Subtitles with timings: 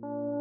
[0.00, 0.37] Oi, eu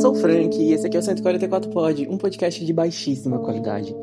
[0.00, 3.94] sou o Frank e esse aqui é o 144 Pod, um podcast de baixíssima qualidade.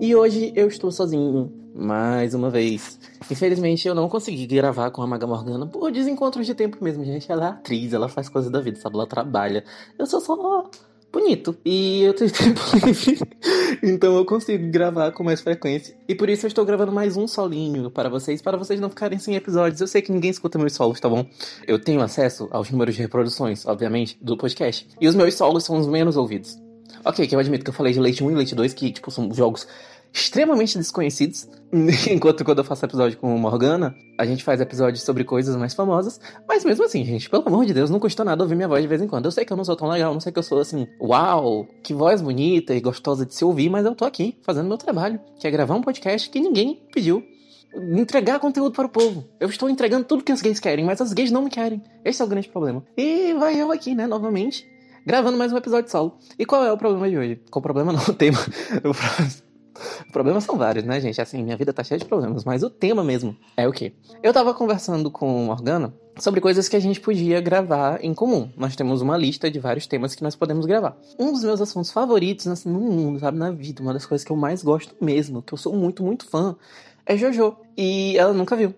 [0.00, 2.98] E hoje eu estou sozinho, mais uma vez.
[3.30, 7.30] Infelizmente eu não consegui gravar com a Maga Morgana por desencontros de tempo mesmo, gente.
[7.30, 8.96] Ela é atriz, ela faz coisas da vida, sabe?
[8.96, 9.62] Ela trabalha.
[9.96, 10.34] Eu sou só
[11.14, 11.56] bonito.
[11.64, 13.18] E eu tenho tempo livre.
[13.82, 15.96] então eu consigo gravar com mais frequência.
[16.08, 19.18] E por isso eu estou gravando mais um solinho para vocês, para vocês não ficarem
[19.18, 19.80] sem episódios.
[19.80, 21.24] Eu sei que ninguém escuta meus solos, tá bom?
[21.66, 24.88] Eu tenho acesso aos números de reproduções, obviamente, do podcast.
[25.00, 26.58] E os meus solos são os menos ouvidos.
[27.04, 29.10] Ok, que eu admito que eu falei de Leite 1 e Leite 2, que, tipo,
[29.10, 29.66] são jogos
[30.14, 31.48] extremamente desconhecidos.
[32.08, 36.20] Enquanto quando eu faço episódio com Morgana, a gente faz episódios sobre coisas mais famosas.
[36.48, 38.86] Mas mesmo assim, gente, pelo amor de Deus, não custa nada ouvir minha voz de
[38.86, 39.24] vez em quando.
[39.24, 41.66] Eu sei que eu não sou tão legal, não sei que eu sou assim, uau,
[41.82, 45.18] que voz bonita e gostosa de se ouvir, mas eu tô aqui fazendo meu trabalho,
[45.38, 47.24] que é gravar um podcast que ninguém pediu.
[47.74, 49.24] Entregar conteúdo para o povo.
[49.40, 51.82] Eu estou entregando tudo que as gays querem, mas as gays não me querem.
[52.04, 52.84] Esse é o grande problema.
[52.96, 54.64] E vai eu aqui, né, novamente,
[55.04, 56.16] gravando mais um episódio solo.
[56.38, 57.42] E qual é o problema de hoje?
[57.50, 58.00] Qual o problema não?
[58.00, 58.38] O tema.
[60.12, 61.20] Problemas são vários, né, gente?
[61.20, 63.92] Assim, minha vida tá cheia de problemas, mas o tema mesmo é o quê?
[64.22, 68.50] Eu tava conversando com o Morgana sobre coisas que a gente podia gravar em comum.
[68.56, 70.96] Nós temos uma lista de vários temas que nós podemos gravar.
[71.18, 74.30] Um dos meus assuntos favoritos, assim, no mundo, sabe, na vida, uma das coisas que
[74.30, 76.56] eu mais gosto mesmo, que eu sou muito, muito fã,
[77.04, 77.56] é Jojo.
[77.76, 78.74] E ela nunca viu.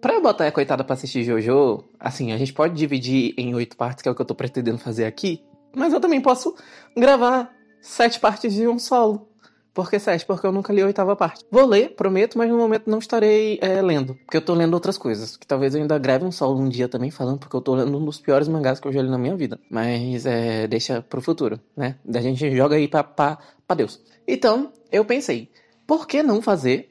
[0.00, 3.76] Pra eu botar a coitada pra assistir Jojo, assim, a gente pode dividir em oito
[3.76, 5.44] partes, que é o que eu tô pretendendo fazer aqui,
[5.76, 6.54] mas eu também posso
[6.96, 9.29] gravar sete partes de um solo.
[9.72, 10.26] Por que sete?
[10.26, 11.44] Porque eu nunca li a oitava parte.
[11.50, 14.14] Vou ler, prometo, mas no momento não estarei é, lendo.
[14.14, 15.36] Porque eu tô lendo outras coisas.
[15.36, 17.96] Que talvez eu ainda grave um solo um dia também falando, porque eu tô lendo
[17.96, 19.58] um dos piores mangás que eu já li na minha vida.
[19.70, 21.96] Mas é, deixa pro futuro, né?
[22.12, 24.00] A gente joga aí pra, pra, pra Deus.
[24.26, 25.50] Então, eu pensei,
[25.86, 26.89] por que não fazer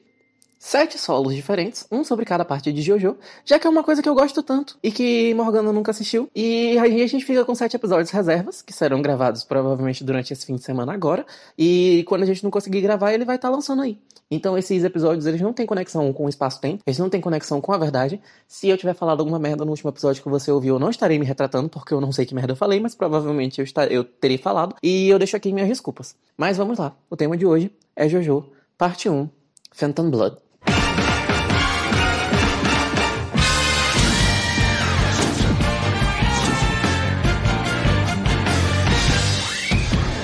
[0.62, 3.16] sete solos diferentes, um sobre cada parte de JoJo,
[3.46, 6.30] já que é uma coisa que eu gosto tanto e que Morgana nunca assistiu.
[6.36, 10.44] E aí a gente fica com sete episódios reservas, que serão gravados provavelmente durante esse
[10.44, 11.24] fim de semana agora.
[11.58, 13.98] E quando a gente não conseguir gravar, ele vai estar tá lançando aí.
[14.30, 17.72] Então esses episódios, eles não têm conexão com o espaço-tempo, eles não têm conexão com
[17.72, 18.20] a verdade.
[18.46, 21.18] Se eu tiver falado alguma merda no último episódio que você ouviu, eu não estarei
[21.18, 24.04] me retratando, porque eu não sei que merda eu falei, mas provavelmente eu, estar, eu
[24.04, 24.76] terei falado.
[24.82, 26.14] E eu deixo aqui minhas desculpas.
[26.36, 26.94] Mas vamos lá.
[27.08, 28.44] O tema de hoje é JoJo,
[28.76, 29.26] parte 1,
[29.72, 30.49] Phantom Blood.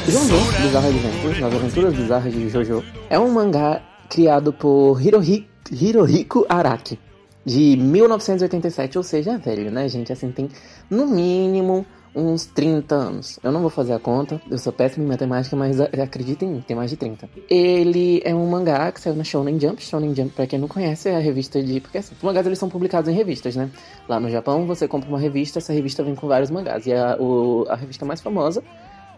[0.08, 6.46] Jojo Bizarre Adventures, Nas Aventuras Bizarras de Jojo, é um mangá criado por Hirohi, Hirohiko
[6.48, 6.96] Araki,
[7.44, 10.12] de 1987, ou seja, é velho, né, gente?
[10.12, 10.48] Assim, tem
[10.88, 11.84] no mínimo
[12.14, 13.40] uns 30 anos.
[13.42, 16.64] Eu não vou fazer a conta, eu sou péssimo em matemática, mas acreditem em mim,
[16.64, 17.28] tem mais de 30.
[17.50, 19.82] Ele é um mangá que saiu na Shonen Jump.
[19.82, 21.80] Shonen Jump, pra quem não conhece, é a revista de...
[21.80, 23.68] Porque assim, os mangás eles são publicados em revistas, né?
[24.08, 26.86] Lá no Japão, você compra uma revista, essa revista vem com vários mangás.
[26.86, 28.62] E a, o, a revista mais famosa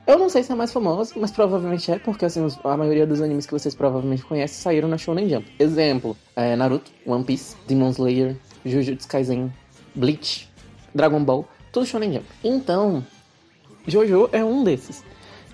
[0.09, 3.21] eu não sei se é mais famosa, mas provavelmente é, porque assim, a maioria dos
[3.21, 5.53] animes que vocês provavelmente conhecem saíram na Shonen Jump.
[5.59, 9.53] Exemplo, é Naruto, One Piece, Demon Slayer, Jujutsu Kaisen,
[9.95, 10.49] Bleach,
[10.95, 12.25] Dragon Ball, tudo Shonen Jump.
[12.43, 13.05] Então,
[13.87, 15.05] Jojo é um desses.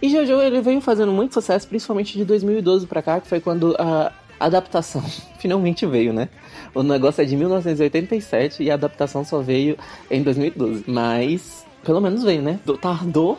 [0.00, 3.75] E Jojo ele veio fazendo muito sucesso, principalmente de 2012 pra cá, que foi quando
[3.76, 5.03] a adaptação
[5.41, 6.28] finalmente veio, né?
[6.72, 9.76] O negócio é de 1987 e a adaptação só veio
[10.09, 10.84] em 2012.
[10.86, 12.60] Mas, pelo menos veio, né?
[12.81, 13.36] Tardou,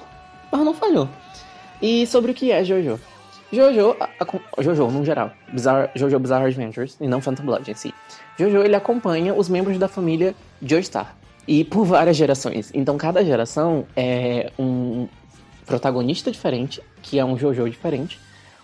[0.55, 1.09] mas não falhou.
[1.81, 2.99] E sobre o que é Jojo?
[3.51, 7.75] Jojo, a, a, Jojo no geral, Bizarre, Jojo Bizarre Adventures e não Phantom Blood em
[7.75, 7.93] si.
[8.38, 11.15] Jojo ele acompanha os membros da família Joestar
[11.47, 12.71] e por várias gerações.
[12.73, 15.07] Então cada geração é um
[15.65, 18.19] protagonista diferente, que é um Jojo diferente,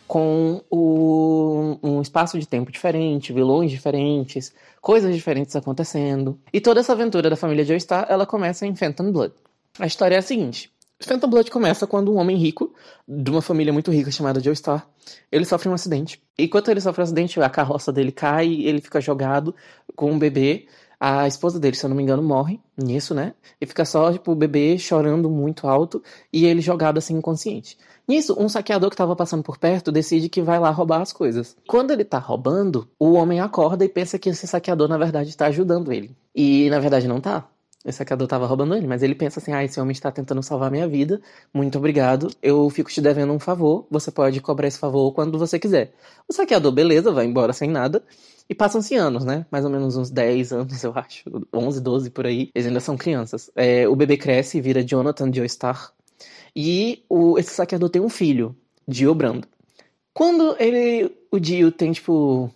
[0.08, 6.38] com o, um espaço de tempo diferente, vilões diferentes, coisas diferentes acontecendo.
[6.52, 9.34] E toda essa aventura da família Joestar, ela começa em Phantom Blood.
[9.80, 10.70] A história é a seguinte:
[11.08, 12.74] Phantom Blood começa quando um homem rico,
[13.08, 14.88] de uma família muito rica chamada Joestar,
[15.32, 16.22] ele sofre um acidente.
[16.38, 19.56] Enquanto ele sofre um acidente, a carroça dele cai, ele fica jogado
[19.96, 20.68] com um bebê.
[21.00, 23.34] A esposa dele, se eu não me engano, morre nisso, né?
[23.60, 27.76] E fica só, tipo, o bebê chorando muito alto e ele jogado assim inconsciente.
[28.08, 31.56] Nisso, um saqueador que estava passando por perto decide que vai lá roubar as coisas.
[31.68, 35.48] Quando ele tá roubando, o homem acorda e pensa que esse saqueador, na verdade, está
[35.48, 36.16] ajudando ele.
[36.36, 37.48] E, na verdade, não tá.
[37.86, 40.70] Esse saqueador tava roubando ele, mas ele pensa assim: ah, esse homem está tentando salvar
[40.70, 41.22] minha vida,
[41.54, 45.58] muito obrigado, eu fico te devendo um favor, você pode cobrar esse favor quando você
[45.60, 45.94] quiser.
[46.28, 48.04] O saqueador, beleza, vai embora sem nada.
[48.50, 49.46] E passam-se anos, né?
[49.50, 51.24] Mais ou menos uns 10 anos, eu acho.
[51.54, 52.52] 11, 12 por aí.
[52.54, 53.50] Eles ainda são crianças.
[53.56, 55.94] É, o bebê cresce e vira Jonathan Joestar.
[56.54, 58.54] E o, esse saqueador tem um filho,
[58.86, 59.48] Dio Brando.
[60.14, 62.52] Quando ele, o Dio tem, tipo,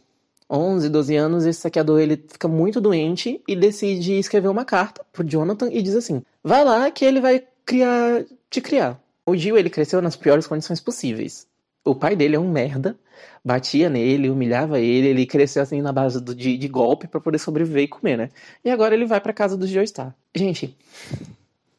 [0.50, 5.28] 11, 12 anos, esse saqueador ele fica muito doente e decide escrever uma carta pro
[5.28, 9.00] Jonathan e diz assim: "Vai lá que ele vai criar, te criar".
[9.26, 11.48] O Dio ele cresceu nas piores condições possíveis.
[11.84, 12.96] O pai dele é um merda,
[13.44, 17.40] batia nele, humilhava ele, ele cresceu assim na base do, de, de golpe para poder
[17.40, 18.30] sobreviver e comer, né?
[18.64, 20.16] E agora ele vai para casa do Joestar.
[20.34, 20.76] Gente,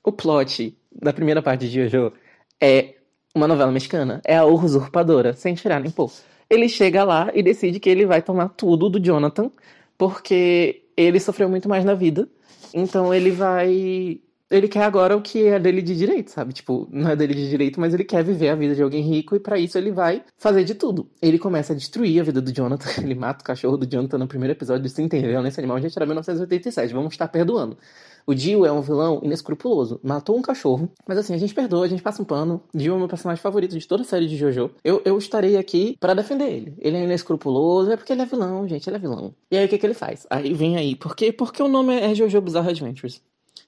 [0.03, 2.13] o plot da primeira parte de Jojo
[2.61, 2.95] é
[3.35, 6.11] uma novela mexicana, é a usurpadora, sem tirar nem pôr
[6.49, 9.51] ele chega lá e decide que ele vai tomar tudo do Jonathan,
[9.99, 12.29] porque ele sofreu muito mais na vida.
[12.73, 14.21] Então ele vai.
[14.49, 16.53] Ele quer agora o que é dele de direito, sabe?
[16.53, 19.35] Tipo, não é dele de direito, mas ele quer viver a vida de alguém rico
[19.35, 21.11] e para isso ele vai fazer de tudo.
[21.21, 22.89] Ele começa a destruir a vida do Jonathan.
[23.03, 24.89] Ele mata o cachorro do Jonathan no primeiro episódio.
[24.89, 25.43] Você entendeu?
[25.43, 26.95] Nesse animal, gente, era 1987.
[26.95, 27.77] Vamos estar perdoando.
[28.27, 30.01] O Dio é um vilão inescrupuloso.
[30.03, 30.91] Matou um cachorro.
[31.07, 32.61] Mas assim, a gente perdoa, a gente passa um pano.
[32.75, 34.73] Dio é o meu personagem favorito de toda a série de JoJo.
[34.83, 36.75] Eu, eu estarei aqui para defender ele.
[36.79, 38.89] Ele é inescrupuloso, é porque ele é vilão, gente.
[38.89, 39.33] Ele é vilão.
[39.49, 40.27] E aí o que, que ele faz?
[40.29, 40.97] Aí vem aí.
[40.97, 41.33] Por quê?
[41.33, 43.23] Porque o nome é JoJo Bizarre Adventures.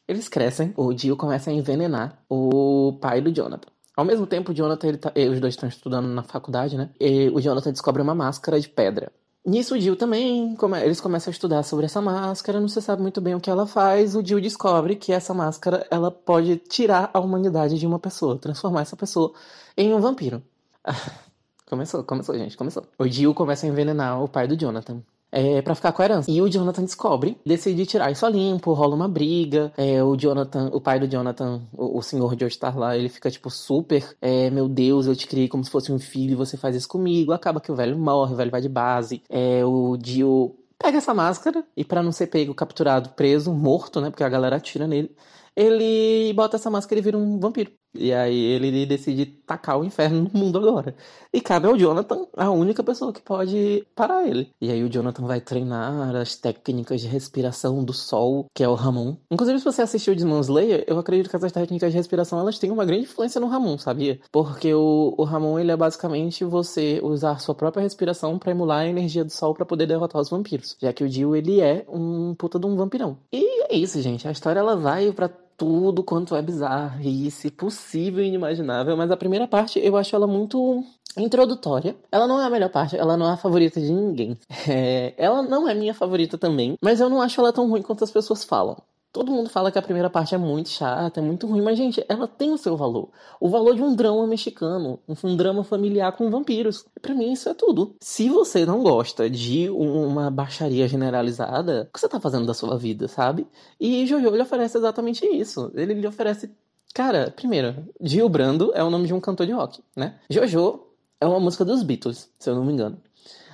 [0.08, 3.68] Eles crescem, o Dio começa a envenenar o pai do Jonathan.
[3.94, 6.88] Ao mesmo tempo, o Jonathan, tá, os dois estão estudando na faculdade, né?
[6.98, 9.12] E o Jonathan descobre uma máscara de pedra.
[9.46, 13.20] Nisso o Jill também, eles começam a estudar sobre essa máscara, não se sabe muito
[13.20, 14.14] bem o que ela faz.
[14.14, 18.82] O Jill descobre que essa máscara ela pode tirar a humanidade de uma pessoa, transformar
[18.82, 19.32] essa pessoa
[19.76, 20.42] em um vampiro.
[21.66, 22.82] Começou, começou, gente, começou.
[22.98, 26.30] O Jill começa a envenenar o pai do Jonathan é, para ficar com a herança.
[26.30, 29.72] E o Jonathan descobre, decide tirar isso a limpo, rola uma briga.
[29.76, 33.30] É, o Jonathan, o pai do Jonathan, o, o senhor de estar lá, ele fica
[33.30, 36.74] tipo super, é, meu Deus, eu te criei como se fosse um filho você faz
[36.76, 37.32] isso comigo.
[37.32, 39.22] Acaba que o velho morre, o velho vai de base.
[39.28, 44.10] É, o Dio pega essa máscara e para não ser pego, capturado, preso, morto, né,
[44.10, 45.14] porque a galera atira nele,
[45.56, 47.72] ele bota essa máscara e vira um vampiro.
[47.94, 50.94] E aí ele decide tacar o inferno no mundo agora.
[51.32, 54.50] E cabe ao Jonathan, a única pessoa que pode parar ele.
[54.60, 58.74] E aí o Jonathan vai treinar as técnicas de respiração do sol, que é o
[58.74, 59.16] Ramon.
[59.30, 62.70] Inclusive, se você assistiu Demon Slayer, eu acredito que essas técnicas de respiração elas têm
[62.70, 64.20] uma grande influência no Ramon, sabia?
[64.30, 68.88] Porque o, o Ramon, ele é basicamente você usar sua própria respiração para emular a
[68.88, 70.76] energia do sol para poder derrotar os vampiros.
[70.80, 73.18] Já que o Dio, ele é um puta de um vampirão.
[73.32, 74.26] E é isso, gente.
[74.28, 79.48] A história, ela vai para tudo quanto é bizarrice possível e inimaginável, mas a primeira
[79.48, 80.84] parte eu acho ela muito
[81.16, 81.96] introdutória.
[82.12, 84.38] Ela não é a melhor parte, ela não é a favorita de ninguém.
[84.70, 88.04] É, ela não é minha favorita também, mas eu não acho ela tão ruim quanto
[88.04, 88.76] as pessoas falam.
[89.10, 92.04] Todo mundo fala que a primeira parte é muito chata, é muito ruim, mas, gente,
[92.08, 93.08] ela tem o seu valor.
[93.40, 96.84] O valor de um drama mexicano, um drama familiar com vampiros.
[97.00, 97.96] Para mim, isso é tudo.
[98.00, 102.76] Se você não gosta de uma baixaria generalizada, o que você tá fazendo da sua
[102.76, 103.46] vida, sabe?
[103.80, 105.72] E Jojo lhe oferece exatamente isso.
[105.74, 106.50] Ele lhe oferece.
[106.94, 110.18] Cara, primeiro, Gil Brando é o nome de um cantor de rock, né?
[110.28, 110.84] Jojo
[111.20, 112.98] é uma música dos Beatles, se eu não me engano.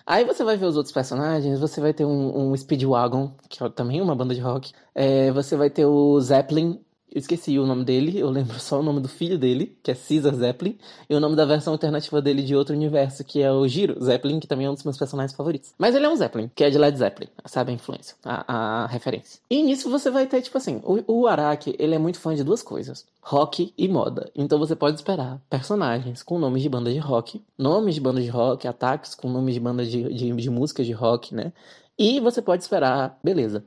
[0.07, 3.69] Aí você vai ver os outros personagens, você vai ter um, um Speedwagon, que é
[3.71, 4.73] também uma banda de rock.
[4.95, 6.84] É, você vai ter o Zeppelin,
[7.15, 9.95] eu esqueci o nome dele, eu lembro só o nome do filho dele, que é
[9.95, 10.77] Caesar Zeppelin,
[11.09, 14.41] e o nome da versão alternativa dele de outro universo, que é o Giro Zeppelin,
[14.41, 15.73] que também é um dos meus personagens favoritos.
[15.79, 18.87] Mas ele é um Zeppelin, que é de Led Zeppelin, sabe a influência, a, a
[18.87, 19.41] referência.
[19.49, 22.43] E nisso você vai ter, tipo assim, o, o Araki, ele é muito fã de
[22.43, 24.31] duas coisas, rock e moda.
[24.35, 28.31] Então você pode esperar personagens com nomes de bandas de rock, nomes de bandas de
[28.31, 31.53] rock, ataques com nomes de bandas de, de, de músicas de rock, né?
[31.97, 33.65] E você pode esperar, beleza,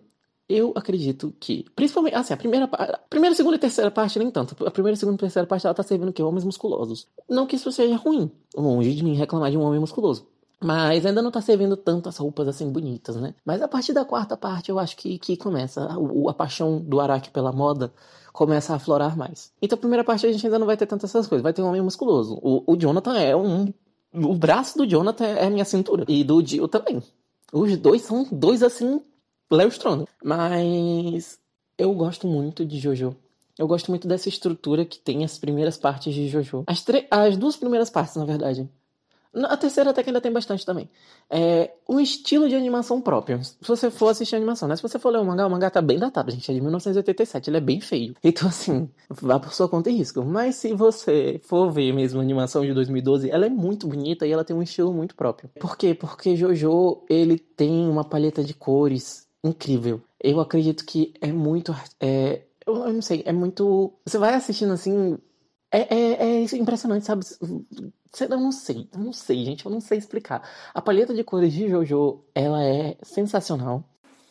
[0.50, 2.70] eu acredito que, principalmente, assim, a primeira,
[3.10, 4.56] primeira, segunda e terceira parte nem tanto.
[4.66, 6.24] A primeira, segunda e terceira parte ela tá servindo o quê?
[6.24, 7.08] Homens musculosos.
[7.30, 10.26] Não que isso seja ruim, longe de mim reclamar de um homem musculoso.
[10.64, 13.36] Mas ainda não tá servindo tantas roupas assim bonitas, né?
[13.46, 15.84] Mas a partir da quarta parte eu acho que, que começa.
[15.84, 17.94] A, a paixão do Araki pela moda
[18.34, 19.52] começa a aflorar mais.
[19.62, 21.44] Então a primeira parte a gente ainda não vai ter tantas essas coisas.
[21.44, 22.40] Vai ter um homem musculoso.
[22.42, 23.72] O, o Jonathan é um.
[24.14, 26.06] O braço do Jonathan é a minha cintura.
[26.08, 27.04] E do Dio também.
[27.54, 29.00] Os dois são dois assim
[29.50, 30.06] Léo Stronda.
[30.24, 31.40] Mas
[31.78, 33.16] eu gosto muito de Jojo.
[33.58, 36.64] Eu gosto muito dessa estrutura que tem as primeiras partes de Jojo.
[36.68, 38.70] As, as duas primeiras partes, na verdade.
[39.34, 40.90] A terceira até que ainda tem bastante também.
[41.30, 43.44] É um estilo de animação próprio.
[43.44, 44.76] Se você for assistir animação, né?
[44.76, 46.50] Se você for ler o mangá, o mangá tá bem datado, gente.
[46.50, 48.16] É de 1987, ele é bem feio.
[48.24, 50.24] Então, assim, vá por sua conta e risco.
[50.24, 54.32] Mas se você for ver mesmo a animação de 2012, ela é muito bonita e
[54.32, 55.50] ela tem um estilo muito próprio.
[55.60, 55.94] Por quê?
[55.94, 60.02] Porque Jojo, ele tem uma paleta de cores incrível.
[60.22, 61.76] Eu acredito que é muito.
[62.00, 63.94] É, Eu, não sei, é muito.
[64.06, 65.18] Você vai assistindo assim.
[65.72, 67.26] É, é, é impressionante, sabe?
[68.22, 70.42] Eu não sei, eu não sei, gente, eu não sei explicar.
[70.74, 73.84] A paleta de cores de Jojo, ela é sensacional.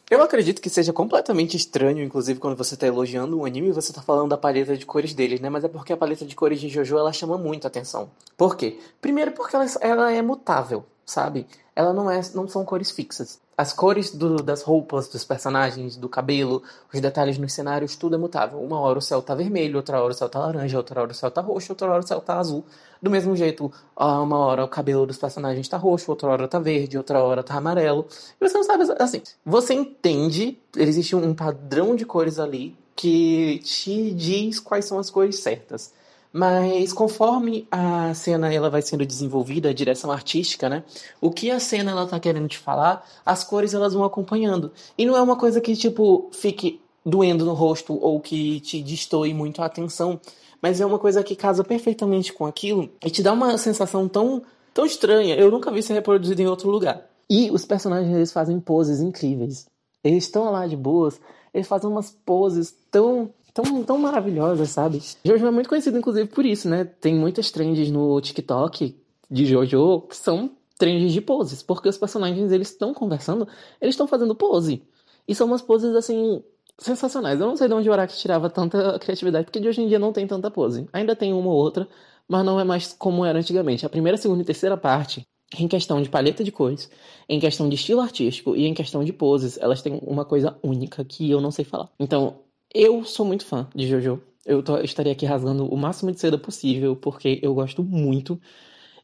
[0.08, 3.90] Eu acredito que seja completamente estranho, inclusive, quando você está elogiando um anime e você
[3.90, 5.50] está falando da paleta de cores deles, né?
[5.50, 8.08] Mas é porque a paleta de cores de Jojo, ela chama muito atenção.
[8.36, 8.78] Por quê?
[9.00, 11.46] Primeiro porque ela, ela é mutável, sabe?
[11.74, 13.40] Ela não é, não são cores fixas.
[13.58, 18.18] As cores do, das roupas dos personagens, do cabelo, os detalhes nos cenários, tudo é
[18.18, 18.60] mutável.
[18.60, 21.14] Uma hora o céu tá vermelho, outra hora o céu tá laranja, outra hora o
[21.14, 22.66] céu tá roxo, outra hora o céu tá azul.
[23.00, 26.98] Do mesmo jeito, uma hora o cabelo dos personagens tá roxo, outra hora tá verde,
[26.98, 28.06] outra hora tá amarelo.
[28.38, 34.10] E você não sabe, assim, você entende, existe um padrão de cores ali que te
[34.12, 35.94] diz quais são as cores certas.
[36.36, 40.84] Mas conforme a cena ela vai sendo desenvolvida, a direção artística, né?
[41.18, 44.70] O que a cena ela tá querendo te falar, as cores elas vão acompanhando.
[44.98, 49.32] E não é uma coisa que tipo fique doendo no rosto ou que te destoe
[49.32, 50.20] muito a atenção,
[50.60, 54.42] mas é uma coisa que casa perfeitamente com aquilo e te dá uma sensação tão
[54.74, 55.36] tão estranha.
[55.36, 57.08] Eu nunca vi ser reproduzido em outro lugar.
[57.30, 59.64] E os personagens eles fazem poses incríveis.
[60.04, 61.18] Eles estão lá de boas,
[61.54, 65.00] eles fazem umas poses tão tão, tão maravilhosas, sabe?
[65.24, 66.84] Jojo é muito conhecido, inclusive, por isso, né?
[66.84, 68.94] Tem muitas trends no TikTok
[69.30, 73.48] de Jojo que são trends de poses, porque os personagens eles estão conversando,
[73.80, 74.82] eles estão fazendo pose.
[75.26, 76.42] E são umas poses assim
[76.78, 77.40] sensacionais.
[77.40, 79.98] Eu não sei de onde o Araki tirava tanta criatividade, porque de hoje em dia
[79.98, 80.86] não tem tanta pose.
[80.92, 81.88] Ainda tem uma ou outra,
[82.28, 83.86] mas não é mais como era antigamente.
[83.86, 85.26] A primeira, segunda e terceira parte,
[85.58, 86.90] em questão de paleta de cores,
[87.26, 91.02] em questão de estilo artístico e em questão de poses, elas têm uma coisa única
[91.04, 91.88] que eu não sei falar.
[91.98, 94.20] Então, eu sou muito fã de JoJo.
[94.44, 98.40] Eu estaria aqui rasgando o máximo de seda possível, porque eu gosto muito.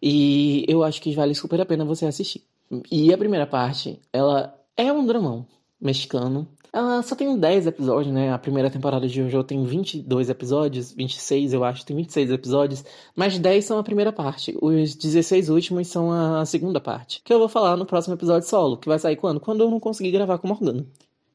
[0.00, 2.44] E eu acho que vale super a pena você assistir.
[2.90, 5.46] E a primeira parte, ela é um dramão
[5.80, 6.48] mexicano.
[6.72, 8.32] Ela só tem 10 episódios, né?
[8.32, 13.38] A primeira temporada de JoJo tem 22 episódios, 26 eu acho, tem 26 episódios, mas
[13.38, 14.56] 10 são a primeira parte.
[14.62, 18.78] Os 16 últimos são a segunda parte, que eu vou falar no próximo episódio solo,
[18.78, 19.38] que vai sair quando?
[19.38, 20.86] Quando eu não conseguir gravar com o Morgana.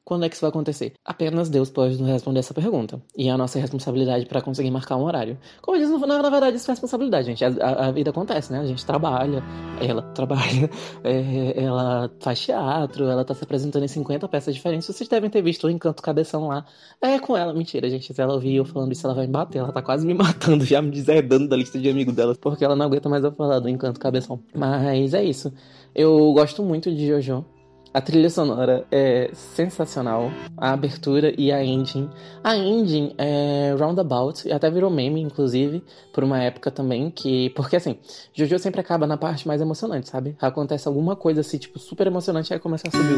[0.08, 0.94] Quando é que isso vai acontecer?
[1.04, 3.02] Apenas Deus pode nos responder essa pergunta.
[3.18, 5.38] E é a nossa responsabilidade para conseguir marcar um horário.
[5.62, 7.44] Como eu disse, na, na verdade, isso é responsabilidade, gente.
[7.44, 8.62] A, a, a, vida acontece, né?
[8.62, 9.44] A gente trabalha,
[9.82, 10.70] ela trabalha,
[11.04, 14.88] é, ela faz teatro, ela tá se apresentando em 50 peças diferentes.
[14.88, 16.66] Vocês devem ter visto o Encanto Cabeção lá.
[17.02, 18.14] É com ela, mentira, gente.
[18.14, 19.58] Se ela ouvir eu falando isso, ela vai me bater.
[19.58, 22.78] Ela tá quase me matando, já me deserdando da lista de amigos dela, porque ela
[22.78, 24.40] não aguenta mais eu falar do Encanto Cabeção.
[24.56, 25.52] Mas é isso.
[25.94, 27.57] Eu gosto muito de Jojo.
[27.98, 32.08] A trilha sonora é sensacional, a abertura e a ending.
[32.44, 37.50] A ending é roundabout, e até virou meme, inclusive, por uma época também, que...
[37.56, 37.98] Porque, assim,
[38.36, 40.36] Jojo sempre acaba na parte mais emocionante, sabe?
[40.40, 43.18] Acontece alguma coisa, assim, tipo, super emocionante, aí começa a subir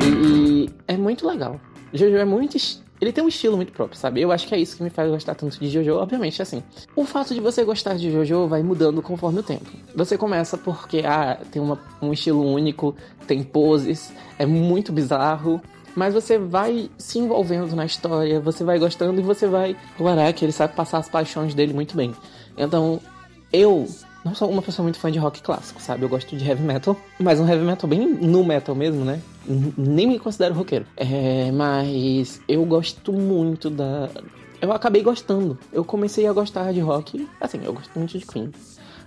[0.00, 1.60] e é muito legal.
[1.92, 2.56] Jojo é muito
[3.00, 4.20] ele tem um estilo muito próprio, sabe?
[4.20, 5.96] Eu acho que é isso que me faz gostar tanto de JoJo.
[5.96, 6.62] Obviamente, assim,
[6.94, 9.66] o fato de você gostar de JoJo vai mudando conforme o tempo.
[9.94, 12.94] Você começa porque, ah, tem uma, um estilo único,
[13.26, 15.60] tem poses, é muito bizarro.
[15.94, 19.74] Mas você vai se envolvendo na história, você vai gostando e você vai.
[19.98, 22.14] O Araki, ele sabe passar as paixões dele muito bem.
[22.56, 23.00] Então,
[23.50, 23.86] eu
[24.26, 26.04] não sou uma pessoa muito fã de rock clássico, sabe?
[26.04, 29.22] Eu gosto de heavy metal, mas um heavy metal bem no metal mesmo, né?
[29.78, 30.84] Nem me considero roqueiro.
[30.96, 34.10] É, mas eu gosto muito da.
[34.60, 35.56] Eu acabei gostando.
[35.72, 37.28] Eu comecei a gostar de rock.
[37.40, 38.50] Assim, eu gosto muito de Queen.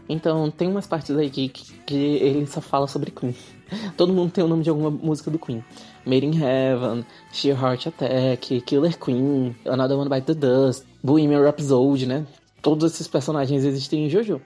[0.08, 3.36] Então, tem umas partes aí que, que ele só fala sobre Queen.
[3.98, 5.62] Todo mundo tem o nome de alguma música do Queen.
[6.06, 12.06] Made in Heaven, Sheer Heart Attack, Killer Queen, Another One Bite the Dust, Bohemian Rhapsody,
[12.06, 12.26] né?
[12.62, 14.42] Todos esses personagens existem em Jojo.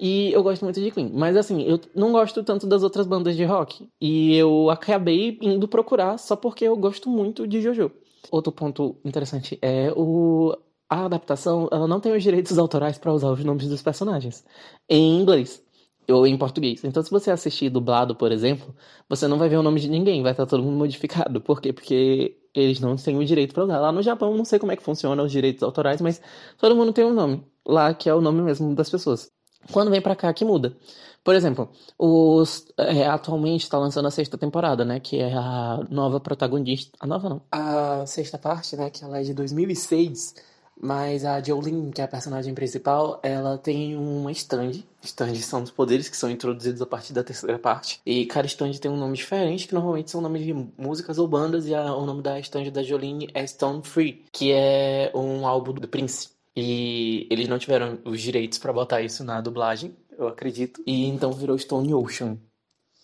[0.00, 1.10] E eu gosto muito de Queen.
[1.12, 3.86] Mas assim, eu não gosto tanto das outras bandas de rock.
[4.00, 7.92] E eu acabei indo procurar só porque eu gosto muito de JoJo.
[8.30, 10.56] Outro ponto interessante é o
[10.88, 14.44] a adaptação, ela não tem os direitos autorais para usar os nomes dos personagens
[14.88, 15.62] em inglês
[16.08, 16.82] ou em português.
[16.82, 18.74] Então, se você assistir dublado, por exemplo,
[19.08, 21.40] você não vai ver o nome de ninguém, vai estar todo mundo modificado.
[21.40, 21.72] Por quê?
[21.72, 23.78] Porque eles não têm o direito para usar.
[23.78, 26.20] Lá no Japão, não sei como é que funciona os direitos autorais, mas
[26.58, 29.30] todo mundo tem um nome lá que é o nome mesmo das pessoas.
[29.72, 30.76] Quando vem para cá que muda.
[31.22, 35.00] Por exemplo, os é, atualmente está lançando a sexta temporada, né?
[35.00, 36.96] Que é a nova protagonista.
[36.98, 37.42] A nova não.
[37.52, 38.88] A sexta parte, né?
[38.88, 40.34] Que ela é de 2006.
[40.82, 44.82] Mas a Jolene, que é a personagem principal, ela tem uma stand.
[45.02, 48.00] Stands são os poderes que são introduzidos a partir da terceira parte.
[48.06, 51.66] E cada stand tem um nome diferente, que normalmente são nomes de músicas ou bandas.
[51.66, 55.74] E a, o nome da stand da Jolene é Stone Free, que é um álbum
[55.74, 56.30] do Prince.
[56.56, 59.96] E eles não tiveram os direitos para botar isso na dublagem.
[60.18, 60.82] eu acredito.
[60.86, 62.38] E então virou Stone Ocean.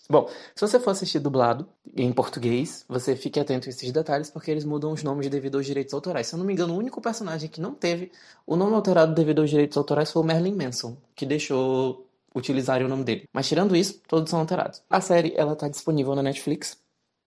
[0.09, 4.49] Bom, se você for assistir dublado em português, você fique atento a esses detalhes porque
[4.49, 6.27] eles mudam os nomes devido aos direitos autorais.
[6.27, 8.11] Se eu não me engano, o único personagem que não teve
[8.45, 12.87] o nome alterado devido aos direitos autorais foi o Merlin Manson, que deixou utilizar o
[12.87, 13.27] nome dele.
[13.33, 14.81] Mas tirando isso, todos são alterados.
[14.89, 16.77] A série ela tá disponível na Netflix.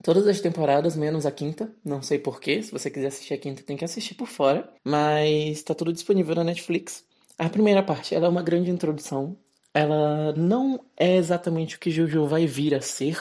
[0.03, 1.71] Todas as temporadas, menos a quinta.
[1.83, 2.61] Não sei porquê.
[2.63, 4.71] Se você quiser assistir a quinta, tem que assistir por fora.
[4.83, 7.03] Mas tá tudo disponível na Netflix.
[7.37, 9.37] A primeira parte ela é uma grande introdução
[9.73, 13.17] ela não é exatamente o que Jojo vai vir a ser,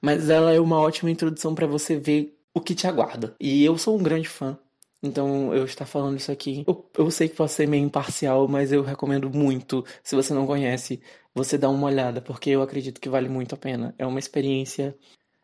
[0.00, 3.34] mas ela é uma ótima introdução para você ver o que te aguarda.
[3.40, 4.58] E eu sou um grande fã.
[5.02, 8.72] Então, eu estar falando isso aqui, eu, eu sei que pode ser meio imparcial, mas
[8.72, 11.00] eu recomendo muito, se você não conhece,
[11.34, 13.94] você dá uma olhada, porque eu acredito que vale muito a pena.
[13.98, 14.96] É uma experiência.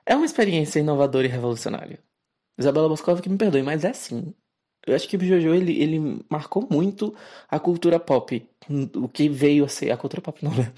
[0.06, 1.98] É uma experiência inovadora e revolucionária.
[2.58, 4.34] Isabela Boscov que me perdoe, mas é assim.
[4.84, 7.14] Eu acho que o Jojo ele, ele marcou muito
[7.48, 8.44] a cultura pop.
[8.96, 9.92] O que veio a ser.
[9.92, 10.72] A cultura pop não, né?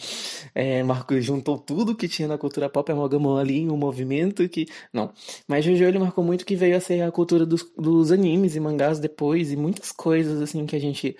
[0.54, 4.66] É, marcou, juntou tudo que tinha na cultura pop, amalgamou ali em um movimento que.
[4.92, 5.12] Não.
[5.48, 8.60] Mas Jojo ele marcou muito que veio a ser a cultura dos, dos animes e
[8.60, 11.16] mangás depois, e muitas coisas assim que a gente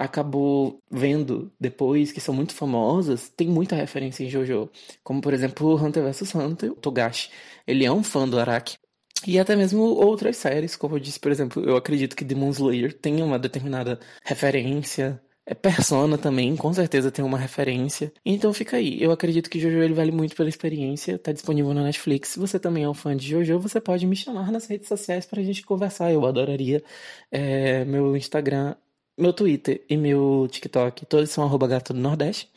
[0.00, 4.70] acabou vendo depois, que são muito famosas, tem muita referência em Jojo.
[5.04, 7.30] Como, por exemplo, Hunter vs Hunter, o Togashi.
[7.66, 8.78] Ele é um fã do Araki.
[9.26, 12.94] E até mesmo outras séries, como eu disse, por exemplo, eu acredito que Demon Slayer
[12.94, 15.20] tem uma determinada referência.
[15.44, 18.10] É Persona também, com certeza tem uma referência.
[18.24, 19.02] Então fica aí.
[19.02, 21.18] Eu acredito que Jojo ele vale muito pela experiência.
[21.18, 22.30] Tá disponível na Netflix.
[22.30, 25.26] Se você também é um fã de Jojo, você pode me chamar nas redes sociais
[25.26, 26.10] pra gente conversar.
[26.12, 26.82] Eu adoraria.
[27.30, 28.76] É, meu Instagram,
[29.20, 32.50] meu Twitter e meu TikTok, todos são arroba gato do Nordeste.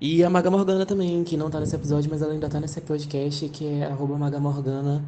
[0.00, 2.80] E a Maga Morgana também, que não tá nesse episódio, mas ela ainda tá nesse
[2.80, 5.04] podcast, que é arroba Maga Morgana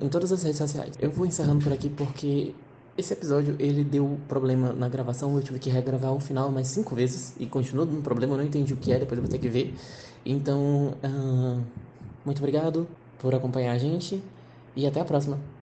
[0.00, 0.94] em todas as redes sociais.
[1.00, 2.54] Eu vou encerrando por aqui porque
[2.96, 6.94] esse episódio ele deu problema na gravação, eu tive que regravar o final mais cinco
[6.94, 9.38] vezes e continua dando problema, eu não entendi o que é, depois eu vou ter
[9.38, 9.74] que ver.
[10.24, 11.62] Então, uh,
[12.24, 12.86] muito obrigado
[13.18, 14.22] por acompanhar a gente
[14.74, 15.55] e até a próxima.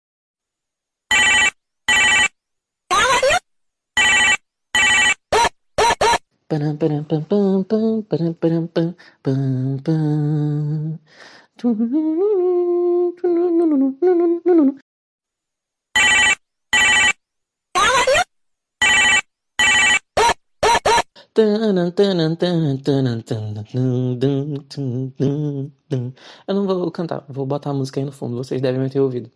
[26.47, 29.31] Eu não vou cantar, vou botar a música aí no fundo, vocês devem ter ouvido.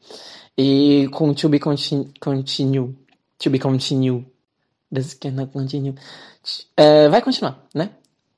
[0.58, 2.94] E com To Be Continue, continue
[3.38, 4.26] To Be Continue,
[4.92, 5.94] This Cannot Continue,
[6.76, 7.90] é, vai continuar, né?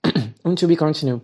[0.45, 1.21] um To Be Continue.